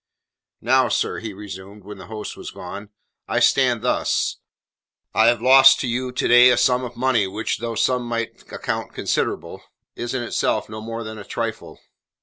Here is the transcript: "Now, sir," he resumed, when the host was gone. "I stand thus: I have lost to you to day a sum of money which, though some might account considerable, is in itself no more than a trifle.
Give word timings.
"Now, 0.61 0.87
sir," 0.89 1.19
he 1.19 1.31
resumed, 1.31 1.83
when 1.83 1.99
the 1.99 2.07
host 2.07 2.35
was 2.35 2.49
gone. 2.49 2.89
"I 3.27 3.39
stand 3.39 3.83
thus: 3.83 4.37
I 5.13 5.27
have 5.27 5.43
lost 5.43 5.79
to 5.81 5.87
you 5.87 6.11
to 6.11 6.27
day 6.27 6.49
a 6.49 6.57
sum 6.57 6.83
of 6.83 6.97
money 6.97 7.27
which, 7.27 7.59
though 7.59 7.75
some 7.75 8.07
might 8.07 8.51
account 8.51 8.95
considerable, 8.95 9.61
is 9.95 10.15
in 10.15 10.23
itself 10.23 10.67
no 10.69 10.81
more 10.81 11.03
than 11.03 11.19
a 11.19 11.23
trifle. 11.23 11.79